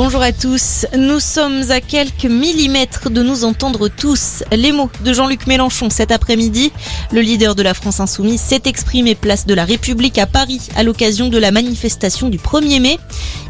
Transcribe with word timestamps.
Bonjour 0.00 0.22
à 0.22 0.30
tous. 0.30 0.86
Nous 0.96 1.18
sommes 1.18 1.72
à 1.72 1.80
quelques 1.80 2.26
millimètres 2.26 3.10
de 3.10 3.20
nous 3.20 3.42
entendre 3.42 3.88
tous. 3.88 4.44
Les 4.52 4.70
mots 4.70 4.90
de 5.04 5.12
Jean-Luc 5.12 5.48
Mélenchon 5.48 5.90
cet 5.90 6.12
après-midi. 6.12 6.70
Le 7.10 7.20
leader 7.20 7.56
de 7.56 7.64
la 7.64 7.74
France 7.74 7.98
Insoumise 7.98 8.40
s'est 8.40 8.62
exprimé 8.66 9.16
place 9.16 9.44
de 9.44 9.54
la 9.54 9.64
République 9.64 10.18
à 10.18 10.26
Paris 10.26 10.60
à 10.76 10.84
l'occasion 10.84 11.30
de 11.30 11.38
la 11.38 11.50
manifestation 11.50 12.28
du 12.28 12.38
1er 12.38 12.80
mai. 12.80 13.00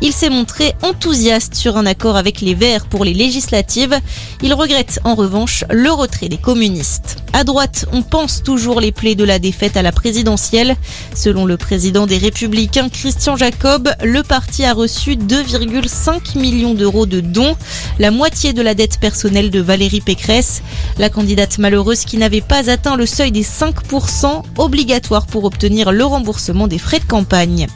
Il 0.01 0.15
s'est 0.15 0.30
montré 0.30 0.73
enthousiaste 0.80 1.55
sur 1.55 1.77
un 1.77 1.84
accord 1.84 2.16
avec 2.16 2.41
les 2.41 2.55
Verts 2.55 2.87
pour 2.87 3.05
les 3.05 3.12
législatives. 3.12 3.99
Il 4.41 4.55
regrette 4.55 5.01
en 5.05 5.17
revanche 5.17 5.65
le 5.69 5.91
retrait 5.91 6.30
des 6.30 6.39
communistes. 6.39 7.19
À 7.35 7.45
droite, 7.45 7.85
on 7.93 8.03
pense 8.03 8.43
toujours 8.43 8.80
les 8.80 8.91
plaies 8.91 9.15
de 9.15 9.25
la 9.25 9.39
défaite 9.39 9.77
à 9.77 9.83
la 9.83 9.93
présidentielle. 9.93 10.77
Selon 11.15 11.45
le 11.45 11.59
président 11.59 12.07
des 12.07 12.17
Républicains, 12.17 12.89
Christian 12.89 13.37
Jacob, 13.37 13.91
le 14.03 14.23
parti 14.23 14.65
a 14.65 14.73
reçu 14.73 15.12
2,5 15.12 16.38
millions 16.38 16.74
d'euros 16.74 17.06
de 17.06 17.20
dons, 17.20 17.56
la 17.98 18.10
moitié 18.10 18.52
de 18.52 18.62
la 18.62 18.74
dette 18.74 18.98
personnelle 18.98 19.51
de 19.51 19.60
Valérie 19.60 20.01
Pécresse, 20.01 20.62
la 20.98 21.10
candidate 21.10 21.59
malheureuse 21.59 22.05
qui 22.05 22.16
n'avait 22.16 22.41
pas 22.41 22.70
atteint 22.70 22.96
le 22.96 23.06
seuil 23.06 23.33
des 23.33 23.45
5% 23.45 24.43
obligatoire 24.56 25.27
pour 25.27 25.45
obtenir 25.45 25.93
le 25.93 26.05
remboursement 26.05 26.69
des 26.69 26.79
frais 26.79 27.01
de 27.01 27.05
campagne. 27.05 27.66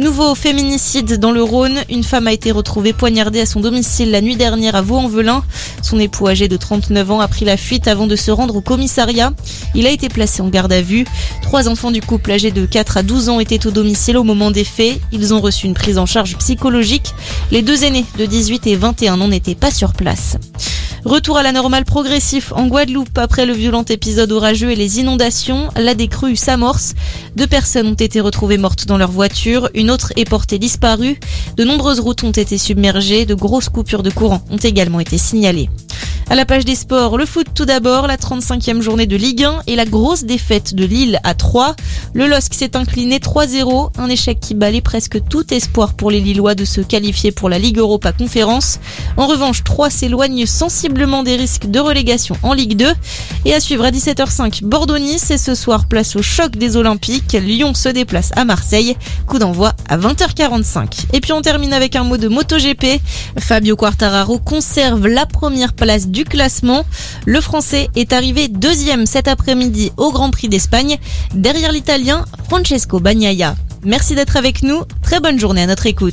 Nouveau 0.00 0.34
féminicide 0.34 1.18
dans 1.18 1.30
le 1.30 1.42
Rhône. 1.42 1.78
Une 1.90 2.04
femme 2.04 2.26
a 2.26 2.32
été 2.32 2.52
retrouvée 2.52 2.94
poignardée 2.94 3.40
à 3.40 3.44
son 3.44 3.60
domicile 3.60 4.10
la 4.10 4.22
nuit 4.22 4.34
dernière 4.34 4.74
à 4.74 4.80
Vaux-en-Velin. 4.80 5.44
Son 5.82 6.00
époux 6.00 6.26
âgé 6.26 6.48
de 6.48 6.56
39 6.56 7.10
ans 7.10 7.20
a 7.20 7.28
pris 7.28 7.44
la 7.44 7.58
fuite 7.58 7.86
avant 7.86 8.06
de 8.06 8.16
se 8.16 8.30
rendre 8.30 8.56
au 8.56 8.62
commissariat. 8.62 9.34
Il 9.74 9.86
a 9.86 9.90
été 9.90 10.08
placé 10.08 10.40
en 10.40 10.48
garde 10.48 10.72
à 10.72 10.80
vue. 10.80 11.04
Trois 11.42 11.68
enfants 11.68 11.90
du 11.90 12.00
couple 12.00 12.30
âgés 12.30 12.50
de 12.50 12.64
4 12.64 12.96
à 12.96 13.02
12 13.02 13.28
ans 13.28 13.40
étaient 13.40 13.66
au 13.66 13.70
domicile 13.70 14.16
au 14.16 14.24
moment 14.24 14.50
des 14.50 14.64
faits. 14.64 14.98
Ils 15.12 15.34
ont 15.34 15.40
reçu 15.42 15.66
une 15.66 15.74
prise 15.74 15.98
en 15.98 16.06
charge 16.06 16.34
psychologique. 16.38 17.12
Les 17.50 17.60
deux 17.60 17.84
aînés 17.84 18.06
de 18.18 18.24
18 18.24 18.68
et 18.68 18.76
21 18.76 19.20
ans 19.20 19.28
n'étaient 19.28 19.54
pas 19.54 19.70
sur 19.70 19.92
place. 19.92 20.38
Retour 21.04 21.38
à 21.38 21.42
la 21.42 21.52
normale 21.52 21.86
progressif 21.86 22.52
en 22.52 22.66
Guadeloupe 22.66 23.16
après 23.16 23.46
le 23.46 23.54
violent 23.54 23.84
épisode 23.88 24.32
orageux 24.32 24.70
et 24.70 24.76
les 24.76 25.00
inondations. 25.00 25.68
La 25.76 25.94
décrue 25.94 26.36
s'amorce. 26.36 26.94
Deux 27.36 27.46
personnes 27.46 27.86
ont 27.86 27.94
été 27.94 28.20
retrouvées 28.20 28.58
mortes 28.58 28.86
dans 28.86 28.98
leur 28.98 29.10
voiture. 29.10 29.70
Une 29.74 29.90
autre 29.90 30.12
est 30.16 30.28
portée 30.28 30.58
disparue. 30.58 31.18
De 31.56 31.64
nombreuses 31.64 32.00
routes 32.00 32.22
ont 32.22 32.30
été 32.30 32.58
submergées. 32.58 33.24
De 33.24 33.34
grosses 33.34 33.70
coupures 33.70 34.02
de 34.02 34.10
courant 34.10 34.42
ont 34.50 34.58
également 34.58 35.00
été 35.00 35.16
signalées. 35.16 35.70
À 36.30 36.36
la 36.36 36.44
page 36.44 36.64
des 36.64 36.76
sports, 36.76 37.18
le 37.18 37.26
foot 37.26 37.48
tout 37.56 37.64
d'abord, 37.64 38.06
la 38.06 38.16
35e 38.16 38.82
journée 38.82 39.08
de 39.08 39.16
Ligue 39.16 39.42
1 39.42 39.62
et 39.66 39.74
la 39.74 39.84
grosse 39.84 40.22
défaite 40.22 40.76
de 40.76 40.84
Lille 40.84 41.18
à 41.24 41.34
3. 41.34 41.74
Le 42.14 42.28
LOSC 42.28 42.54
s'est 42.54 42.76
incliné 42.76 43.18
3-0, 43.18 43.90
un 43.98 44.08
échec 44.08 44.38
qui 44.38 44.54
balait 44.54 44.80
presque 44.80 45.18
tout 45.28 45.52
espoir 45.52 45.94
pour 45.94 46.08
les 46.08 46.20
Lillois 46.20 46.54
de 46.54 46.64
se 46.64 46.82
qualifier 46.82 47.32
pour 47.32 47.48
la 47.48 47.58
Ligue 47.58 47.78
Europa 47.78 48.12
Conférence. 48.12 48.78
En 49.16 49.26
revanche, 49.26 49.64
3 49.64 49.90
s'éloigne 49.90 50.46
sensiblement 50.46 51.24
des 51.24 51.34
risques 51.34 51.66
de 51.66 51.80
relégation 51.80 52.36
en 52.44 52.54
Ligue 52.54 52.76
2. 52.76 52.92
Et 53.44 53.52
à 53.52 53.58
suivre 53.58 53.84
à 53.84 53.90
17h05, 53.90 54.62
Bordeaux-Nice 54.62 55.32
et 55.32 55.38
ce 55.38 55.56
soir 55.56 55.88
place 55.88 56.14
au 56.14 56.22
choc 56.22 56.52
des 56.52 56.76
Olympiques. 56.76 57.32
Lyon 57.32 57.74
se 57.74 57.88
déplace 57.88 58.30
à 58.36 58.44
Marseille. 58.44 58.96
Coup 59.26 59.40
d'envoi 59.40 59.72
à 59.88 59.98
20h45. 59.98 61.06
Et 61.12 61.20
puis 61.20 61.32
on 61.32 61.42
termine 61.42 61.72
avec 61.72 61.96
un 61.96 62.04
mot 62.04 62.18
de 62.18 62.28
MotoGP. 62.28 63.00
Fabio 63.40 63.74
Quartararo 63.74 64.38
conserve 64.38 65.08
la 65.08 65.26
première 65.26 65.72
place 65.72 66.06
du 66.06 66.19
classement. 66.24 66.84
Le 67.26 67.40
Français 67.40 67.88
est 67.96 68.12
arrivé 68.12 68.48
deuxième 68.48 69.06
cet 69.06 69.28
après-midi 69.28 69.92
au 69.96 70.12
Grand 70.12 70.30
Prix 70.30 70.48
d'Espagne, 70.48 70.98
derrière 71.34 71.72
l'Italien 71.72 72.24
Francesco 72.48 73.00
Bagnaia. 73.00 73.56
Merci 73.84 74.14
d'être 74.14 74.36
avec 74.36 74.62
nous. 74.62 74.82
Très 75.02 75.20
bonne 75.20 75.38
journée 75.38 75.62
à 75.62 75.66
notre 75.66 75.86
écoute. 75.86 76.08